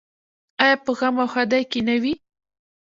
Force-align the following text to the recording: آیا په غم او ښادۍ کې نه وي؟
آیا 0.63 0.75
په 0.85 0.91
غم 0.97 1.15
او 1.21 1.27
ښادۍ 1.33 1.63
کې 1.71 1.79
نه 1.87 1.95
وي؟ 2.01 2.13